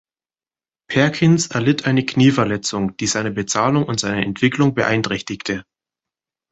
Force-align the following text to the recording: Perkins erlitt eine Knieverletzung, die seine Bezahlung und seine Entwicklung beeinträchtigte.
Perkins 0.89 1.45
erlitt 1.45 1.85
eine 1.85 2.03
Knieverletzung, 2.03 2.97
die 2.97 3.05
seine 3.05 3.29
Bezahlung 3.29 3.83
und 3.85 3.99
seine 3.99 4.25
Entwicklung 4.25 4.73
beeinträchtigte. 4.73 5.63